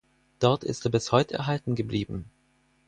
[0.39, 2.25] Dort ist er bis heute erhalten geblieben.